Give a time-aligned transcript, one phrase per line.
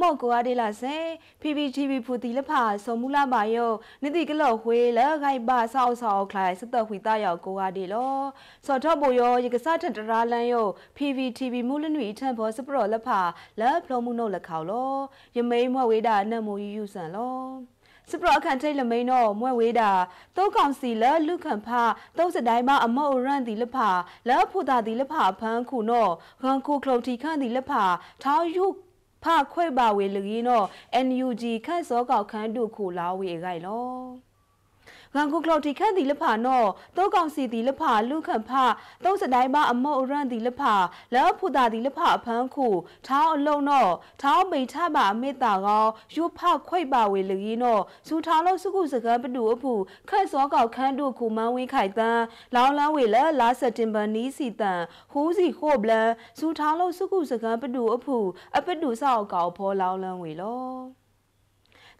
[0.00, 0.96] မော့ကိုအဒေလာစေ
[1.42, 8.16] PPTV ဖူတီလဖာစောမူလာပါယောနိတိကလော့ဝေးလခိုင်ပါဆောက်ဆောက်ခလိုက်စတခွေတရောက်ကိုအဒေလော
[8.66, 10.66] စောထော့ပိုယောရကစားထတရာလန်ယော
[10.96, 13.20] PPTV မူလနွေထန်ဘောစပရောလဖာ
[13.60, 14.94] လက်ဖလောမှုနုတ်လက်ခေါလော
[15.36, 17.78] ယမိန်မွက်ဝေးတာနတ်မူယူဆန်လော
[18.10, 19.90] စပရအခန့်ထိတ်လမိန်တော့မွဲ့ဝေးတာ
[20.36, 21.68] တောကောင်စီလလူခံဖ
[22.18, 23.76] သုံးစတိုင်းမအမော့ရန်ဒီလဖ
[24.28, 26.12] လက်ဖူတာဒီလဖဖန်းခုနော်
[26.42, 27.72] ဂန်ခုခလုတ်တီခန့်ဒီလဖ
[28.22, 28.66] ထောင်းယု
[29.24, 30.66] ဖခွဲ့ပါဝေလူကြီးနော်
[31.06, 34.27] NUG ခန့်စောကောက်ခန်းတို့ခုလာဝေဂိုင်လော
[35.14, 36.64] ငန်ကုကလော်တီခန့်ဒီလဖာနော
[36.96, 38.50] တောကောင်စီဒီလဖာလူခန့်ဖ
[39.04, 40.74] သုံးစတိုင်းမအမော့ရန်ဒီလဖာ
[41.14, 42.66] လောဖူတာဒီလဖာအဖန်းခု
[43.06, 43.86] ထောင်းအလုံးနော
[44.22, 49.72] ထောင်းမိထပါအမေတာကောယူဖခွိတ်ပါဝေလူကြီးနောစူထောင်းလို့စုခုစကားပတူအဖူ
[50.08, 52.22] ခန့်စောကောက်ခန်းတို့ခုမန်းဝင်းခိုင်တန်း
[52.54, 54.80] လောင်းလန်းဝေလလာစက်တင်ဘာနီးစီတန်
[55.12, 58.16] ဟူးစီခို့ဘလန်စူထောင်းလို့စုခုစကားပတူအဖူ
[58.56, 60.97] အပတူဆောက်ကောက်ဖောလောင်းလန်းဝေလော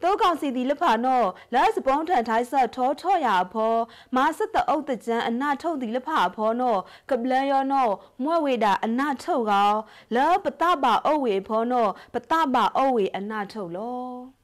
[0.02, 1.22] တောကောင်စီဒီလဖာနော
[1.54, 3.74] လက်စပုံးထန်ထိုင်းဆက်ထောထော့ရဖော
[4.16, 6.76] မာစတအုတ်တကြံအနာထုတ်ဒီလဖာဖောနော
[7.10, 7.88] ကပလန်ယောနော
[8.22, 9.72] မွဲ့ဝေတာအနာထုတ်ကော
[10.14, 14.37] လောပတပါအုတ်ဝေဖောနောပတပါအုတ်ဝေအနာထုတ်လော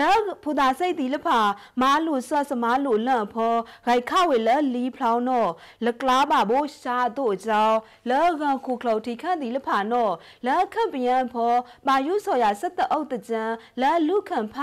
[0.00, 1.38] လောဖူတာစိတ်ဒီလဖာ
[1.80, 3.54] မာလူဆော့စမာလူလန့်ဖော
[3.86, 5.46] ဂိုက်ခဝေလလီဖလောင်းနော
[5.84, 7.78] လကလာပါဘိုရှာတို့ကြောင်း
[8.10, 10.10] လောကခုခလုတ်တီခန့်ဒီလဖာနော
[10.46, 11.52] လောခန့်ပယံဖော
[11.86, 13.44] ပါယုဆော်ရစက်တအုတ်တကြံ
[13.80, 14.56] လောလူခန့်ဖ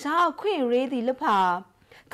[0.00, 1.38] ရှာခွင့်ရေးဒီလဖာ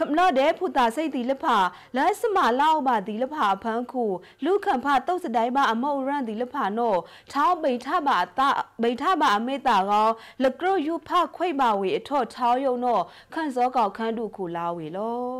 [0.00, 1.56] ခမလော့တဲ့ဖူတာစိတ်တီလဖာ
[1.96, 4.04] လက်စမလောက်ပါဒီလဖာဖန်းခု
[4.44, 6.94] လူခံဖတုတ်စတိုင်းပါအမောရန်ဒီလဖာနော
[7.32, 8.48] ထောင်းပိထပါတာ
[8.82, 10.08] ပိထပါအမေတာကော
[10.44, 13.00] လကရယူဖခွိပါဝေအထော့ထောင်းယုံနော
[13.34, 15.30] ခန့်စောကောက်ခန်းတုခုလာဝေလော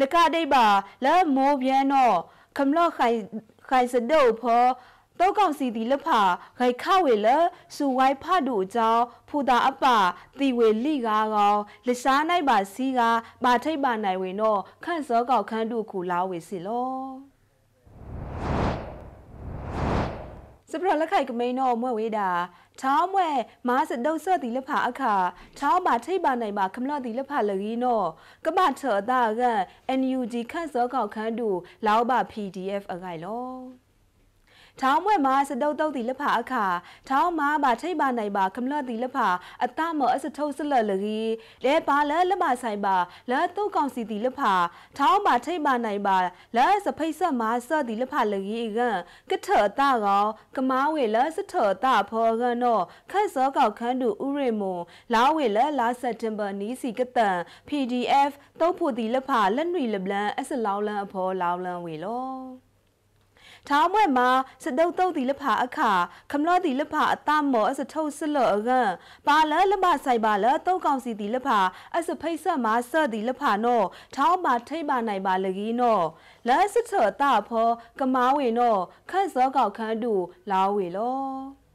[0.00, 0.66] လကဒိပါ
[1.04, 2.10] လက်မိုးပြန်နော
[2.56, 3.16] ခမလော့ခိုင်
[3.68, 4.64] ခိုင်စဒုတ်ဖော
[5.20, 6.20] တောကောင်စီတီလဖာ
[6.58, 7.28] ဂိုက်ခဝေလ
[7.74, 9.84] စူဝိုင်းဖဒူအကြောင်းဖူတာအပ
[10.38, 16.92] တီဝေလိကားကောင်လရှားနိုင်ပါစီကားပါထိတ်ပါနိုင်ဝင်တော့ခန့်စောကောက်ခန်းတုခုလာဝေစီလော
[20.70, 22.30] စပရလက်ခိုက်ကမိန်တော့မွဲ့ဝေးတာ
[22.80, 23.28] ချောင်းမွဲ
[23.68, 25.14] မားစဒုတ်ဆော့တီလက်ဖာအခါ
[25.58, 28.06] ချောင်းပါထိတ်ပါနိုင်ပါခမလော့တီလက်ဖာလကြီးနော်
[28.44, 29.42] ကမထော်တာက
[30.00, 31.50] NUG ခန့်စောကောက်ခန်းတု
[31.86, 33.85] လောက်ပါ PDF အခိုင်လော
[34.80, 36.64] ထောင်းမွဲမှာစတုတ်တုတ်တီလဖာအခါ
[37.08, 39.28] ထောင်းမာဘာထိတ်ပါနိုင်ပါခမလတီလဖာ
[39.64, 41.32] အတမောအစထုတ်စလလကြီး
[41.64, 42.96] လဲပါလဲလမဆိုင်ပါ
[43.30, 44.52] လဲတုတ်ကောင်စီတီလဖာ
[44.98, 46.16] ထောင်းမာထိတ်ပါနိုင်ပါ
[46.56, 48.80] လဲစဖိတ်ဆက်မာဆော့တီလဖာလကြီးက
[49.30, 50.24] ကထအတကော
[50.56, 54.82] ကမားဝေလဲစထအတဖောကနောခတ်စောကောက်ခန်းတူဥရိမွန်
[55.14, 57.38] လာဝေလဲလာစက်တင်ဘာနီးစီကတန်
[57.68, 62.65] PDF တုတ်ဖို့တီလဖာလက်နွေလပလန်အစလောင်းလန်အဖောလောင်းလန်ဝေလော
[63.68, 64.28] ထောင်းမွဲ့မှာ
[64.64, 65.92] စတုတ်တုတ်ဒီလဖာအခါ
[66.30, 68.90] ခမလော့ဒီလဖာအတမောအစထုတ်စလော့အကန်
[69.26, 71.58] ပါလလမဆိုင်ပါလတုတ်ကောင်စီဒီလဖာ
[71.96, 73.82] အစဖိတ်ဆက်မှာဆော့ဒီလဖာနော
[74.14, 76.00] ထောင်းပါထိတ်ပါနိုင်ပါလကြီးနော
[76.48, 77.68] လဲစချောတာဖော
[77.98, 78.76] ကမားဝေနော
[79.10, 80.14] ခန့်စောကောက်ခန်းတူ
[80.50, 81.65] လာဝေလော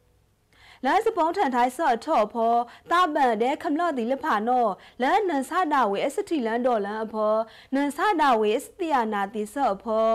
[0.86, 2.56] လမ်းစပုံးထန်ထိုင်းဆော့ထော့ဖော
[2.92, 4.68] တာပန်တဲ့ခမလော့ဒီလဖာနော
[5.02, 7.34] လမ်းနန်ဆတာဝေအစတိလန်ဒေါ်လန်အဖော
[7.74, 10.06] နန်ဆတာဝေအစတိယာနာတိဆော့ဖော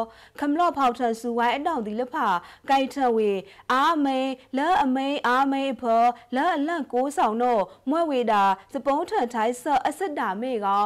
[0.40, 2.26] ခမလော့ဖောက်ထန်စုဝိုင်းအတောင်ဒီလဖာ
[2.68, 3.30] ကြိုက်ထဝေ
[3.72, 4.18] အာမေ
[4.58, 6.04] လဲအမေအာမေဖော
[6.36, 7.58] လဲအလန့်ကိုးဆောင်နော
[7.90, 10.84] မွဲ့ဝေတာစပုံးထန်ထိုင်းဆော့အစတာမေကော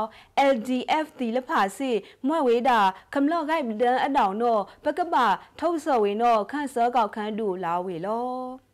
[0.52, 1.90] LDF ဒီလဖာစီ
[2.26, 2.80] မွဲ့ဝေတာ
[3.14, 5.14] ခမလော့ဂိုက်ဒန်အတောင်နောပကပ
[5.60, 8.69] ထုတ်ဆော့ဝေနောခန့်စောကောက်ခန်းတူလာဝေလော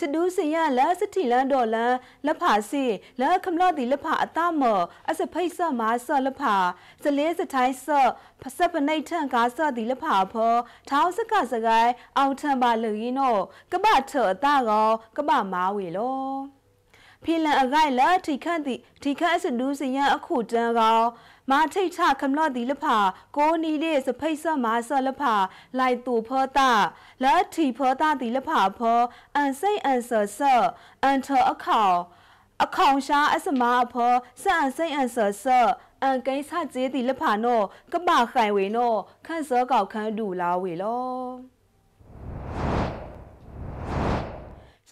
[0.00, 1.94] စဒူးစင်ရလာစတိလန်ဒေါ်လန်
[2.26, 2.84] လက်ဖာစီ
[3.20, 4.80] လာခမလော့ဒီလက်ဖာအတမော
[5.10, 6.54] အစဖိတ်ဆမာဆော့လက်ဖာ
[7.02, 8.10] စလေးစထိုင်းဆော့
[8.42, 10.54] ဖစပနိတ်ထန်ကားဆော့ဒီလက်ဖာဖော
[10.88, 13.42] ထောင်းစကစကိုင်းအောင်ထန်ပါလူရင်းတော့
[13.72, 16.60] ကပထော်အတကောကပမာဝေလော
[17.24, 21.00] ဖီလန်အဂိုင်လာထိခန့်တိထိခန့်စဒူးစင်ရအခုတန်းကော
[21.50, 22.96] မာထိတ်ချခမလော့ဒီလဖာ
[23.36, 25.34] ကိုနီလေးစဖိတ်ဆမာဆလဖာ
[25.78, 26.70] လိုက်တူဖောတာ
[27.22, 29.00] လာထီဖောတာဒီလဖာဖော
[29.36, 30.54] အန်စိတ်အန်ဆာဆာ
[31.02, 31.88] အန်ထအခေါ
[32.64, 35.58] အခေါင်ရှားအစမာဖောစအန်စိတ်အန်ဆာဆာ
[36.02, 37.60] အန်ကိန်းဆကျေးဒီလဖာနော
[37.92, 38.94] ကပခိုင်ဝေနော
[39.26, 41.59] ခန့်စောကောက်ခန်းဒူလာဝေလော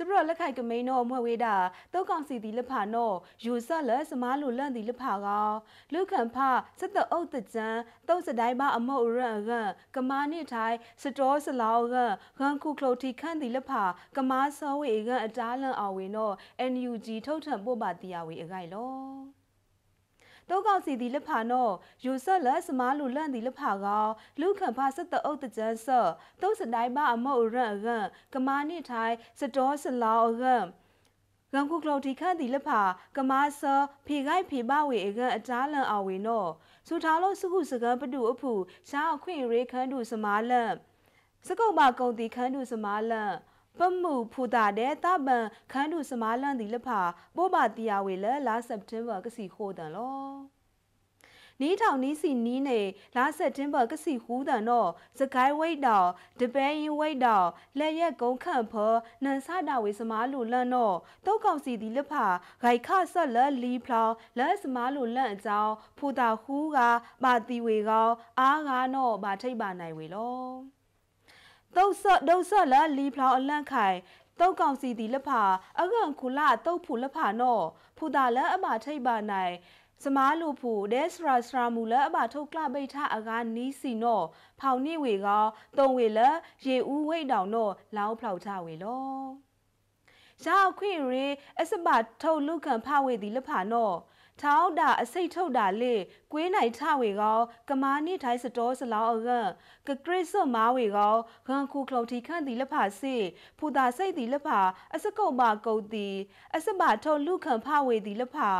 [0.01, 1.55] စပရလက်ခိုက်ကမိန်နောမွဲဝေးတာ
[1.93, 3.13] တောက်ကောင်စီဒီလက်ဖာနော
[3.45, 5.51] ယူဆက်လက်စမားလိုလန့်ဒီလက်ဖာကော
[5.93, 6.37] လူခံဖ
[6.79, 7.69] စက်တအုတ်တကြံ
[8.09, 13.83] တောက်စတိုင်းမအမော့ရန်ရန်ကမာနိထိုင်စတောစလောရန်ဂန်ခုခလုတ်တီခန့်ဒီလက်ဖာ
[14.17, 16.31] ကမာစောဝေရန်အတားလန့်အောင်ဝေနော
[16.73, 18.95] NUG ထုတ်ထံပို့ပါတီယာဝေအခိုင်လော
[20.51, 21.69] တောကောင်စီဒီလက်ဖာနော
[22.05, 24.07] ယူဆက်လက်စမားလူလန့်ဒီလက်ဖာကော
[24.41, 26.11] လူခံဖစတအုတ်တကြန်းဆော့
[26.43, 30.65] တုတ်စတိုင်းမအမော့ရန်ရန်ကမာနိထိုင်စတောစလောရန်
[31.53, 32.81] ဂန်ခုကလော်တီခန့်ဒီလက်ဖာ
[33.17, 33.75] ကမာဆာ
[34.07, 36.47] ဖေဂိုက်ဖေပဝေအကအတားလန်အဝေနော
[36.87, 38.53] စူထားလို့စကုစကံပတူအဖူ
[38.89, 40.73] ရှားအခွင့်ရေခန်းတူစမာလန့်
[41.47, 43.35] စကုတ်ပါကုံတီခန်းတူစမာလန့်
[43.79, 47.01] ပမှုဖူတာတဲ့တပန်ခန်းတူစမာလန့်ဒီလက်ဖာ
[47.37, 50.59] ပို့ပါတီယာဝေလလာစက်တင်ဘာကစီခိုးတန်လော
[51.63, 52.81] နီးထောင်နီးစီနီးနေ
[53.17, 56.09] လာဆက်တင်းဘကစီဟူးတန်တော့စကိုင်းဝိတ်တော်
[56.41, 57.49] တပဲရင်ဝိတ်တော်
[57.79, 58.93] လက်ရက်ကုန်းခန့်ဖော
[59.25, 60.97] နန်ဆတာဝေစမားလူလန့်တော့
[61.27, 62.27] တုတ်ကောင်စီဒီလက်ဖာ
[62.63, 66.79] ဂိုက်ခဆက်လက်လီဖလောင်လက်စမားလူလန့်အကြောင်းဖူတာဟူးက
[67.23, 68.09] ပါတီဝေကော
[68.41, 70.78] အားကားတော့ဗာထိတ်ပါနိုင်ဝေလော
[71.77, 73.99] တုတ်ဆော့ဒုတ်ဆော့လက်လီဖလောင်အလန့်ခိုင်
[74.41, 75.43] တုတ်ကောင်စီဒီလက်ဖာ
[75.81, 77.65] အကန်ခုလာတုတ်ဖူလက်ဖာနော်
[77.99, 79.55] ဖူတာလက်အမထိတ်ပါနိုင်
[80.05, 84.27] စမားလူဖူဒဲစရာစရာမူလအဘထုတ်ကလပိထအကားနီးစီနော့
[84.61, 85.47] ဖောင်နိဝေကော
[85.79, 86.21] တုံဝေလ
[86.67, 89.09] ရေဦးဝိတ်တောင်နော့လောင်းဖောက်ချဝေလော
[90.43, 91.27] ရှာခွင့်ရေ
[91.61, 91.89] အစပ
[92.23, 93.97] ထုတ်လူခံဖဝေသည်လဖာနော့
[94.43, 95.95] ထောက်တာအစိတ်ထုတ်တာလေ
[96.33, 97.39] ကွေးနိုင်ထဝေကော
[97.69, 99.31] ကမာနိထိုင်းစတော်စလောင်းအက
[99.87, 103.17] ကကရစ်ဆွမားဝေကောဂန်ခုခလုတ်တီခန့်တီလဖာစီ
[103.59, 104.61] ဖူတာစိတ်တီလဖာ
[104.95, 106.09] အစကုတ်ပါကုတ်တီ
[106.57, 108.51] အစပထုတ်လူခံဖဝေတီလဖာ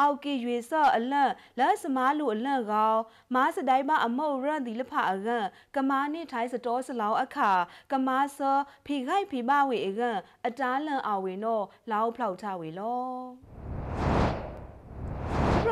[0.00, 2.94] အောက်ကီရွေဆော့အလန့်လက်စမားလူအလန့်ကော
[3.34, 5.28] မားစတိုင်းမအမုတ်ရန်တီလဖာအက
[5.76, 7.52] ကမာနိထိုင်းစတော်စလောင်းအခါ
[7.92, 10.02] ကမာဆောဖီခိုက်ဖီမဝေအက
[10.46, 11.60] အတားလန့်အဝေနော
[11.90, 13.75] လောင်းဖောက်ထဝေလော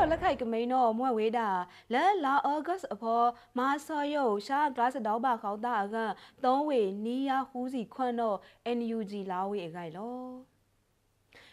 [0.04, 1.48] ပရလက်ခိုက်ကမိန်တော့မွဲ့ဝေးတာ
[1.92, 3.28] လဲလာအောဂတ်အဖော်
[3.58, 5.96] မာဆော်ယုရှာဂလတ်တောက်ပါခေါတာအက
[6.44, 8.38] သုံးဝေနီးယာဟူးစီခွန့်တော့
[8.78, 10.16] NUG လာဝေအခိုင်လော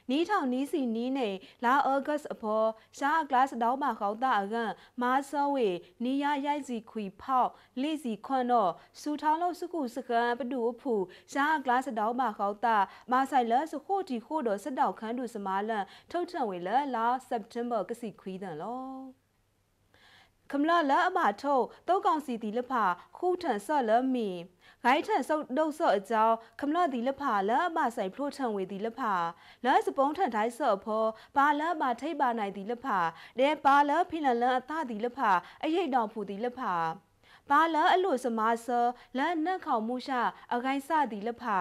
[0.09, 1.30] နီးထောင်နီးစီနီးနေ
[1.63, 2.68] လာအောဂတ်အဖော်
[2.98, 4.56] ရှာဂလတ်တောက်ပါခေါတာအက
[5.01, 5.69] မာဆော်ဝေ
[6.03, 7.50] နီးယာရိုက်စီခွီဖောက်
[7.81, 8.71] လိစီခွန့်တော့
[9.01, 10.94] စူထောင်းလို့စကုစကန်ပဒူအဖူ
[11.31, 12.77] ရှာဂလတ်တောက်ပါခေါတာ
[13.12, 19.20] မာဆိုင်လစခိုတီခိုတော့စတောက်ခန်းတူစမာလန်ထုတ်ထံဝေလလာစက်တင်ဘာကစီခွီးတန်လော
[20.51, 22.83] ကမလာလာအမထုတ်တောက်ကောင်စီတီလဖာ
[23.18, 24.30] ခုထန်ဆော့လမီ
[24.83, 29.13] ဂိုင်းထန်ဆုတ်ဒုတ်ဆော့အကြောင်းကမလာတီလဖာလာအမဆိုင်ဖလို့ထန်ဝေတီလဖာ
[29.65, 31.06] လာစပုံးထန်တိုင်းဆော့ဖော
[31.36, 32.98] ဘာလာအမထိတ်ပါနိုင်တီလဖာ
[33.39, 35.31] ဒဲဘာလာဖိလန်လန်အသတီလဖာ
[35.63, 36.74] အရိတ်တော်ဖူတီလဖာ
[37.50, 38.68] ဘာလာအလို့စမားဆ
[39.18, 40.21] လာနက်ခေါမှုရှာ
[40.54, 41.57] အကိုင်းစတီလဖာ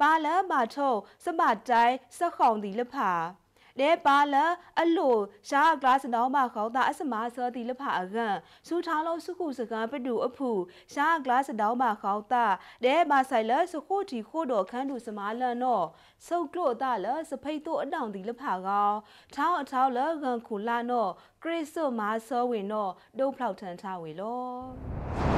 [0.00, 3.10] ဘာလာဘာထုတ်စပတိုင်းစခေါင်တီလဖာ
[3.80, 4.36] လဲပါလ
[4.80, 5.16] အလို
[5.48, 8.34] ရှာဂလာစနောင်းမခေါတာအစမဆောတီလဖအကန်
[8.66, 10.50] စူထားလို့စုခုစကပတူအဖူ
[10.92, 12.44] ရှာဂလာစနောင်းမခေါတာ
[12.84, 15.86] လဲပါဆိုင်လစခိုတီခိုတော်ခန်းတူစမာလန်တော့
[16.26, 18.90] စုတ်ကလို့တာလစဖိတ်တို့အတောင်တီလဖကော
[19.34, 21.10] ထောင်းအထောင်းလကန်ခုလာတော့
[21.42, 25.37] ကရစ်ဆိုမာဆောဝင်တော့ဒုတ်ဖောက်ထန်ထားဝေလော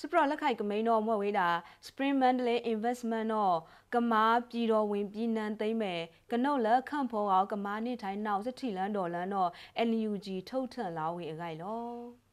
[0.00, 1.48] စပရလက်ခိုက်ကမိန်တော့မွဲ့ဝေးတာ
[1.86, 3.56] Spring Mandalay Investment တော့
[3.94, 9.50] ကမားပြည်တော်ဝင်ပြည်နန်းသိမ့်မယ်ကနုတ်လက်ခန့်ဖော်အောင်ကမားနေထိုင်နောက်စတိလန်းဒေါ်လန်းတော့
[9.88, 12.27] NUG ထုတ်ထန်လာဝင်အခိုင်လော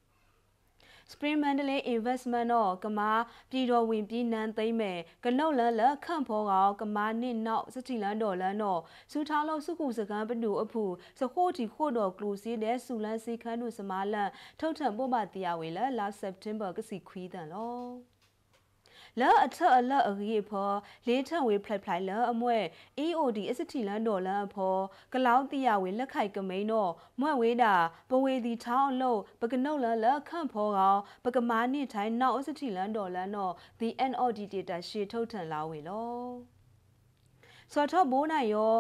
[1.12, 3.12] Spring Mandalay Investment တော့ကမာ
[3.52, 8.82] ပြည်တော်ဝင်ပြည်နန်းသိမ့်မယ်ကနုတ်လန်းလက်ခန့်ဖော်ကောင်ကမာနစ်နောက်စတိလန်းတော်လန်းတော့
[9.12, 10.84] စူထားလို့စုခုစကန်းပတူအဖူ
[11.20, 18.15] စခိုးတီခို့တော်ကလူစီတဲ့စူလန်းစီခန်းတို့စမာလန်ထုတ်ထန်ပို့ပါတရားဝေလလာ September ကစီခွီးတန်လော
[19.22, 20.72] လာအထအလအရီဖော
[21.08, 22.58] လေးထံဝေဖလိုက်ဖလိုက်လာအမွဲ
[23.06, 24.76] EOD အစတီလန်ဒေါ်လန်ဖော
[25.14, 27.76] ကလောင်းတီယာဝေလက်ခိုက်ကမိန်တော့မွဲ့ဝေးတာ
[28.10, 36.10] ပဝေဒီထောင်းအလို့ပကနုတ်လန်လက်ခန့်ဖောကောင်ပကမာနိထိုင်းနောက်အစတီလန်ဒေါ်လန်တော့ the NOD data ရှေထုတ်ထန်လာဝေလော
[37.74, 38.74] စောထောဘိုးနိုင်ရော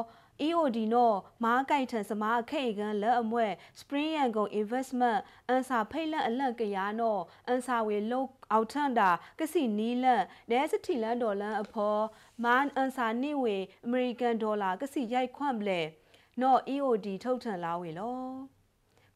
[0.47, 3.47] EOD နော်မားကိုက်ထန်စမားခိတ်ကန်လက်အမွဲ
[3.79, 12.03] Spring Yangon Investment အန်စာဖိတ်လက်အလန့်ကရနော်အန်စာဝေလုတ်အောက်ထန်တာကစီနီလန့်ဒဲစတီလန်ဒေါ်လန်အဖော်
[12.43, 15.81] မန်အန်စာနိဝေအမေရိကန်ဒေါ်လာကစီရိုက်ခွန့်ပလေ
[16.41, 18.54] နော် EOD ထုတ်ထန်လာဝေလော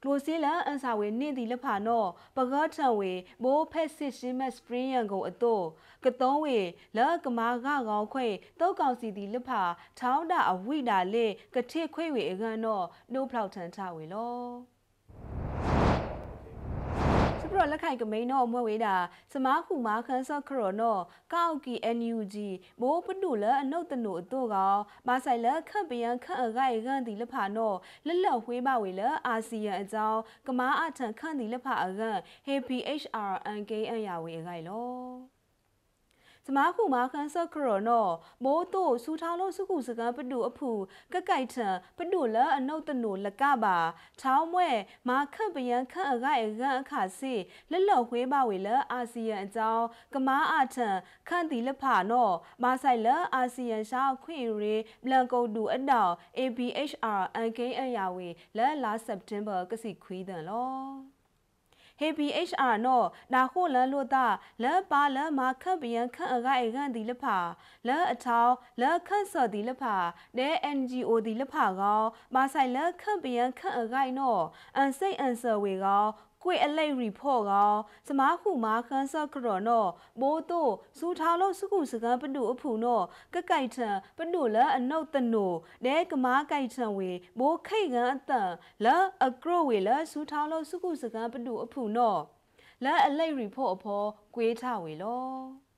[0.04, 3.12] ကလိုစီလာအန်စာဝေနင့်ဒီလဖာနောပကော့ထံဝေ
[3.44, 5.66] ဘိုးဖက်စစ်ရှင်းမက်စပရင်ယံကိုအတော့
[6.04, 6.60] ကတုံးဝေ
[6.98, 8.28] လောကမာကကောင်ခွေ
[8.60, 9.62] တုတ်ကောင်စီဒီလဖာ
[10.00, 11.26] ထောင်းတာအဝိတာလေ
[11.56, 14.40] ကတိခွေဝေအကန်တော့နှုတ်ဖောက်ထန်ထဝေလော
[14.79, 14.79] ပ
[17.62, 18.96] ရလက်ခိုင်ကမိန်တော့မွဲဝေးတာ
[19.34, 21.02] စမားခုမာခန်းဆော့ခရောနော်
[21.34, 22.36] ကောက်ကီ NUG
[22.82, 32.18] ဘိုးပနုလအနုတ်တနုအတော့ကောင်မဆိုင်လခန့်ပယံခန့်အဂိုင်ကန်ဒီလဖာနော်လက်လက်ဝေးပါဝေလအာဆီယံအကြောင်းကမားအထန်ခန့်ဒီလဖာအကန်
[32.62, 35.39] HPHR NKN ရဝေအဂိုင်လော
[36.46, 38.08] စမားခုမာခန်းဆော့ခရောနော
[38.44, 40.72] မိုးတို့စူထောင်းလို့စုခုစကန်ပတူအဖူ
[41.14, 41.68] ကက်ကိုက်ထံ
[41.98, 43.78] ပတူလအနုတ်တနုလကပါ
[44.22, 44.70] ချောင်းမွဲ
[45.08, 47.34] မာခန့်ပယံခန့်အဂိုင်ရန်အခါစီ
[47.72, 50.90] လက်လော်ခွေးပါဝေလအာဆီယံအကြောင်းကမားအထံ
[51.28, 52.30] ခန့်တီလဖာနော
[52.64, 58.28] မာဆိုင်လအာဆီယံရှာခွင့်ရေဘလန်ကုတ်တူအတောင် ABHR NK အရာဝေ
[58.58, 61.19] လက်လာစက်တင်ဘာကစီခွေးတန်လော
[62.08, 64.26] HBHR နော်ဒါခိုလန်လို့တာ
[64.64, 67.38] လန်ပါလန်မာခန့်ပယံခန့်အဂိုင်ကန်ဒီလဖာ
[67.88, 69.96] လန်အချောင်းလန်ခန့်စော်ဒီလဖာ
[70.38, 72.02] ဒဲ NGO ဒီလဖာကော
[72.36, 74.44] မာဆိုင်လန်ခန့်ပယံခန့်အဂိုင်နော်
[74.78, 76.06] အန်စိတ်အန်ဆာဝေကော
[76.44, 77.74] ကွေအလိတ်ရီဖော့ကော
[78.08, 79.86] စမားခုမာခန်းဆော့ကရောနော
[80.22, 83.02] ဘိုးတို့စူထောင်းလို့စုခုစကန်ပတူအဖူနော
[83.34, 85.52] ကကြိုက်ထံပတူလအနုတ်တနို
[85.86, 88.52] ဒဲကမားကြိုက်ထံဝေဘိုးခိတ်ကန်အတန်
[88.86, 88.88] လ
[89.26, 92.16] အကရောဝေလစူထောင်းလို့စုခုစကန်ပတူအဖူနော
[92.84, 94.04] လအလိတ်ရီဖော့အဖော
[94.36, 95.69] ကွေးထဝေလော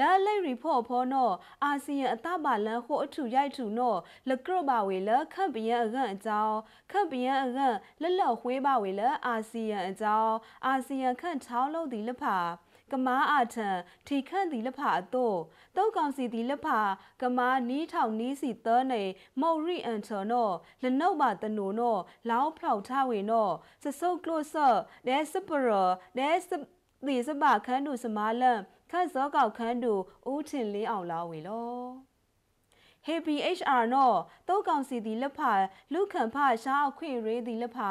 [0.00, 1.30] လာလိရီဖော့ဖောနော
[1.64, 3.96] အာဆီယံအတပါလန်ခိုအထူရိုက်ထူနော
[4.28, 6.58] လကရပါဝေလခန့်ပယံအကန်အကြောင်း
[6.90, 10.34] ခန့်ပယံအကန်လလော့ခွေးပါဝေလအာဆီယံအကြောင်း
[10.66, 12.36] အာဆီယံခန့်ချောင်းလုံးဒီလဖာ
[12.92, 13.68] ကမားအာထံ
[14.06, 15.38] ထီခန့်ဒီလဖာအတော့
[15.76, 16.78] တောက်ကောင်စီဒီလဖာ
[17.22, 19.02] ကမားနီးထောင်နီးစီသောနေ
[19.40, 20.50] မော်ရီအန်ချောနော
[20.82, 21.96] လနုတ်ပါတနိုနော
[22.30, 23.48] လောင်းဖောက်ထားဝေနော
[23.82, 25.68] စဆုပ်ကလော့ဆော့ဒဲစပရ
[26.18, 26.48] ဒဲစ
[27.06, 28.60] ဒီစပါခန်းတို့စမားလန်
[28.92, 31.72] ခတ်စောကောက်ခန်းတို့ဦးထင်လင်းအောင်လာဝေလော
[33.16, 34.18] HPHR နော်
[34.48, 35.52] တောက်ကောင်စီဒီလက်ဖာ
[35.92, 37.90] လူခံဖရှားအခွင့်ရေးဒီလက်ဖာ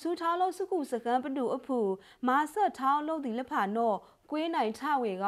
[0.00, 1.78] စူထောင်းလို့စုခုစကန်ပတူအဖူ
[2.26, 3.96] မာဆော့ထောင်းလို့ဒီလက်ဖာနော်
[4.30, 5.26] ကွေးနိုင်ထဝေက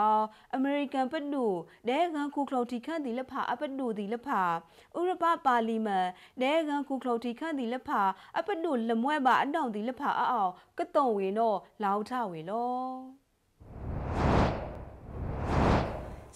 [0.54, 1.44] အမေရိကန်ပတူ
[1.88, 4.42] ဒဲကန်ကူကလော်တီခန့်ဒီလက်ဖာအပတူဒီလက်ဖာ
[4.98, 6.06] ဥရပပါလီမန်
[6.40, 8.02] ဒဲကန်ကူကလော်တီခန့်ဒီလက်ဖာ
[8.38, 13.23] အပတူလမွဲပါအတောင်ဒီလက်ဖာအအောင်ကတုံဝေနော်လောက်ထဝေလော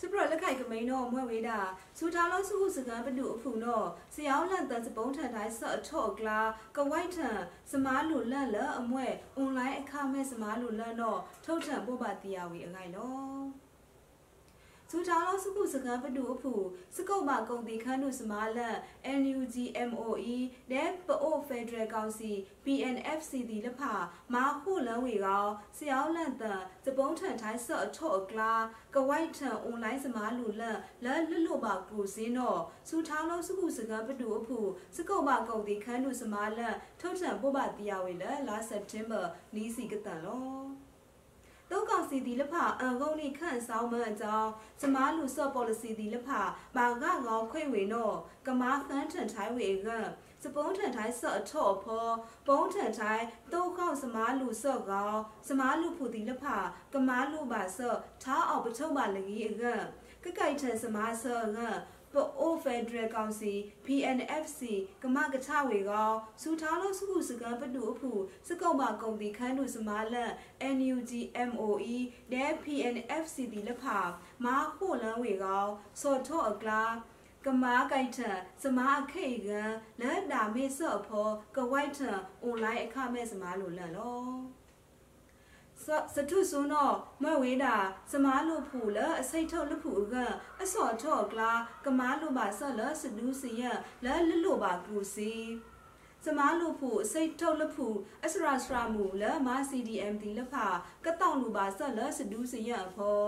[0.01, 1.59] စပရလက်ခိုင်ကမိန်တော့မွဲဝေးတာ
[1.99, 6.41] စူထားလို့စုခုစကန်ပတူအဖူတော့ဆယောင်းလန်တန်စပုံးထန်တိုင်းဆော့အထော့ကလာ
[6.77, 7.39] ကဝိုက်ထန်
[7.71, 13.68] စမားလူလန့်လအမွဲအွန်လိုင်းအခမဲ့စမားလူလန့်တော့ထုတ်ထန်ပို့ပါတရားဝေအငိုင်တော့
[14.91, 16.53] စူထောင်းလုံးစကုစကံပတူအဖူ
[16.97, 18.77] စကုတ်မကုံတီခန်းတို့စမားလန်
[19.21, 19.57] NUG
[19.91, 20.37] MOE
[20.71, 22.33] ဒဲပအိုဖက်ဒရယ်ကောင်စီ
[22.65, 23.93] PNFC ဒီလဖာ
[24.35, 28.53] မာခုလန်းဝေကောဆယောင်းလန့်တန်စပုံးထန်ထိုင်းဆော့အထော့အကလာ
[28.95, 34.59] ကဝိုက်ထန်အွန်လိုင်းစမားလူလန့်လလွတ်လွတ်ပါပူစင်းတော့စူထောင်းလုံးစကုစကံပတူအဖူ
[34.97, 39.21] စကုတ်မကုံတီခန်းတို့စမားလန်ထုတ်ထန်ပို့ပါတရားဝေလလာစက်တင်ဘာ
[39.55, 40.88] နီးစီကတန်လော
[41.71, 44.51] တောကောင်စီဒီလဖအန်ကုန်နိခန့်ဆောင်မအကြောင်း
[44.83, 46.29] စမားလူဆော့ policy ဒီလဖ
[46.77, 48.11] ဘာငါငောခွေဝေနော
[48.47, 49.89] ကမားခန်းထန်ထိုင်းဝေက
[50.43, 52.07] စပုံးထန်ထိုင်းဆော့အထော့ဖော
[52.47, 56.45] ပုံးထန်ထိုင်းတောကောင်စမားလူဆော့ကောင်စမားလူဖူဒီလဖ
[56.93, 59.65] ကမားလူပါဆော့ထားအောင်ပထုံးပါလကြီးအက
[60.25, 61.59] ကကိုက်ထန်စမားဆော့က
[62.19, 63.53] ပအိုဖက်ဒရယ်ကောင်စီ
[63.87, 64.61] PNFC
[65.03, 68.11] ကမကချဝေကောစူထားလို့စုခုစကန်ပတူအဖူ
[68.49, 70.31] စကုတ်မကုံတီခန်းတို့စမားလန်
[70.77, 71.13] NUG
[71.51, 71.97] MOE
[72.33, 73.99] ဒဲ PNFC ဒီလဖာ
[74.45, 75.67] မာခိုလန်ဝေကော
[76.01, 76.83] စော်ထော့အကလာ
[77.45, 78.19] ကမားကိုက်ထ
[78.63, 79.51] စမားအခိတ်က
[80.01, 82.01] လက်ဒါမေဆော့ဖောကဝိုက်ထ
[82.43, 84.58] အွန်လိုင်းအခမဲ့စမားလိုလန်လော
[86.15, 86.91] စတုဆုနော
[87.23, 87.75] မဝေတာ
[88.13, 90.15] စမားလို့ဖူလအစိတ်ထုတ်လဖူက
[90.63, 91.53] အစော်ထော့ကလာ
[91.85, 93.63] ကမားလို့ပါဆော့လစဒူးစီယ
[94.05, 95.33] လဲလလို့ပါကူစီ
[96.25, 97.87] စမားလို့ဖူအစိတ်ထုတ်လဖူ
[98.25, 100.67] အစရာစရာမူလမ CDM ဒီလဖာ
[101.05, 103.23] ကတောင်လူပါဆော့လစဒူးစီယဖော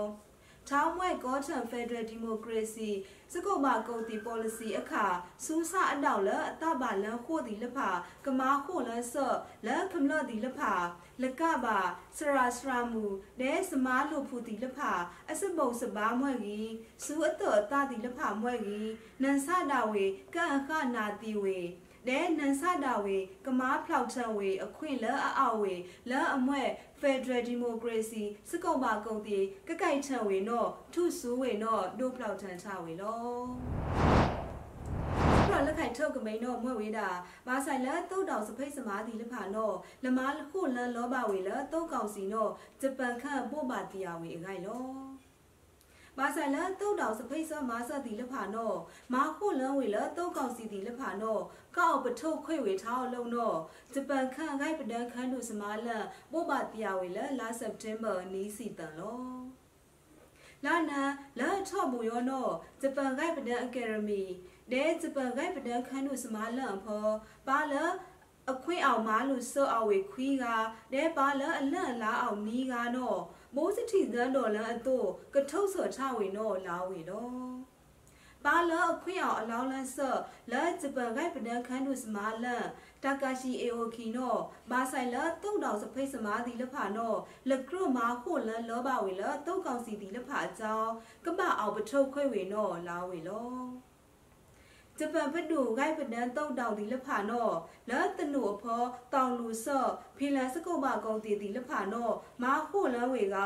[0.69, 2.89] ထောင်းမွဲကောထန်ဖက်ဒရယ်ဒီမိုကရေစီ
[3.33, 5.05] စကုတ်မကုတ်တီ policy အခါ
[5.45, 7.89] စူးစအတောက်လအတပါလန်ခို့တီလဖာ
[8.25, 10.73] ကမာခို့လဆော့လခမလတီလဖာ
[11.21, 11.79] လကပါ
[12.17, 13.03] စရာစရာမူ
[13.39, 14.91] ဒဲစမားလို့ဖူတီလဖာ
[15.31, 16.71] အစပုတ်စပါမွဲကြီး
[17.05, 18.89] စူအတော်တတီလဖာမွဲကြီး
[19.21, 21.59] နန်ဆဒဝေကန်အခနာတီဝေ
[22.07, 25.73] လဲနန်ဆတာဝေကမားဖောက်ချံဝေအခွင့်လအအောက်ဝေ
[26.09, 26.61] လအမွဲ
[27.01, 33.21] Federal Democracy စကုံပါကုံတီကကိုက်ချံဝေနော်ထုဆူဝေနော်ဒိုဖောက်ထန်ချဝေလော
[35.49, 37.07] ရလက်ခိုင်ထုတ်ကမိန်တော့မွဲ့ဝေးတာ
[37.47, 45.10] မာဆိုင်လက်တုတ်တောင်စဖိတ်စမားတီလဖာနော်လမားခုလန်လောဘဝေလတုတ်ကောင်စီနော်ဂျပန်ခန့်ပို့ပါတီယာဝေအခိုင်လော
[46.17, 48.73] မာဆလတုတ်တော်စဖိတ်ဆမာဆတိလဖာနော
[49.13, 51.39] မာခုလန်ဝေလတုတ်ကောင်စီတိလဖာနော
[51.77, 53.53] ကောက်ပထုတ်ခွေဝေထားလုံးနော
[53.93, 59.19] ဂျပန်ခန့်ဂိုက်ပဒန်ခန်းတို့စမာလန်ပို့ပါတရားဝေလလာစက်တင်ဘာနီးစီတန်လော
[60.65, 61.01] လာနာ
[61.39, 62.47] လာထော့ဘူယောနော
[62.81, 64.21] ဂျပန်ဂိုက်ပဒန်အကယ်ဒမီ
[64.71, 67.07] ဒဲဂျပန်ဂိုက်ပဒန်ခန်းတို့စမာလန်ဖော
[67.47, 67.73] ပါလ
[68.51, 70.45] အခွင့်အောင်မားလို့စော့အဝေခွီးက
[70.93, 73.15] ဒဲပါလအလန့်လားအောင်နီးကနော
[73.55, 77.31] မိုးစတိဇန်တော်လန်အတော့ကထုတ်စော်ချဝေနောလာဝေတော့
[78.45, 80.19] ပါလအခွင့်အောင်အလောင်းလန်းဆော့
[80.51, 82.65] လာဂျပန်ဂိုက်ပဒန်ခန်းတို့စမာလန်
[83.03, 84.35] တာကာရှိအေအိုခီနော
[84.71, 87.13] ဘာဆိုင်လာတုတ်တော်စဖိတ်စမာဒီလဖာနော
[87.49, 90.91] လကရမာခိုလန်လောဘဝေလတုတ်ကောင်စီဒီလဖာအကြောင်း
[91.25, 93.51] ကပအောင်ပထုတ်ခွဲဝေနောလာဝေလော
[95.03, 97.49] ဂျပန်ဘဒူဂိုက်ပဒန်တုတ်တော်ဒီလဖာနော
[97.89, 102.09] လာတနုအဖောတောင်လူဆော့ဖီလန်စကုတ်မကုံတီဒီလဖာနော
[102.43, 103.37] မာခိုလန်ဝေက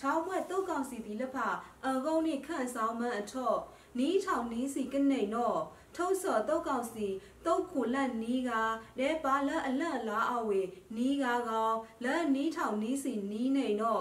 [0.00, 1.48] ထောင်းမွဲ့တုတ်ကောင်စီဒီလဖာ
[1.86, 3.58] အကုန်းနိခန့်ဆောင်မန်အထော့
[3.98, 5.54] နီးထောင်နီးစီကနေနော
[5.96, 7.06] ထုံးစော်တုတ်ကောင်စီ
[7.46, 8.50] တုတ်ခုလက်နီးက
[8.98, 10.60] လဲပါလက်အလက်လားအဝေ
[10.96, 14.00] နီးကကောင်လက်နီးထောင်နီးစီနီးနေနော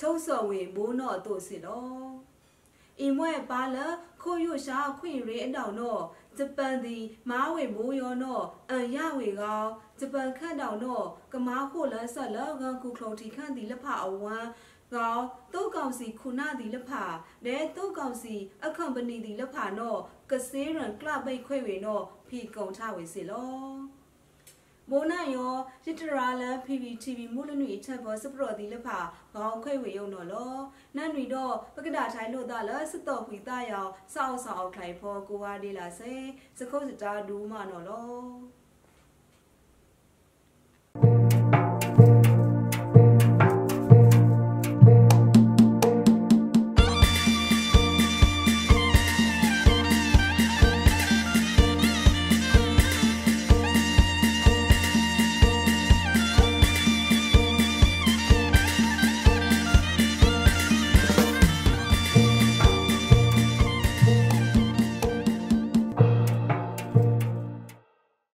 [0.00, 1.86] ထုံးစော်ဝေဘိုးနောတို့စီလော
[3.00, 3.76] အင်မွဲပါလ
[4.26, 5.98] ခိုယိုရှာခွင့်ရေအတောင်နော
[6.38, 6.96] ဂျပန်ဒီ
[7.30, 8.40] မားဝေမိုးယောနော
[8.70, 9.68] အန်ရဝေကောင်
[10.00, 11.02] ဂျပန်ခန့်တောင်နော
[11.32, 14.48] ကမားခိုလန်းဆက်လောကန်ကုခလုံးတီခန့်ဒီလက်ဖအဝမ်း
[14.94, 15.16] ကော
[15.52, 17.04] တုတ်ကောင်စီခုနာဒီလက်ဖာ
[17.44, 19.96] လဲတုတ်ကောင်စီအခန့်ပနီဒီလက်ဖာနော
[20.30, 23.95] ကစေးရန်ကလပ်ဘိတ်ခွေဝေနောဖီကုံထဝေစီလော
[24.90, 25.52] မိုးနယော
[25.84, 28.98] ရစ်တရာလန် PPTV မူလနွေချက်ဘောစပရော်ဒီလက်ဖာ
[29.34, 30.54] ခေါခွေဝေယုံနော်လော
[30.96, 36.14] နန်နွေတော့ပကဒထိုင်လို့တာလစတော့ခွေတာယောင်စောက်စောက်ထိုင်ဖောကိုဝါဒီလာစေ
[36.58, 38.10] စခုတ်စတာဒူးမနော်လော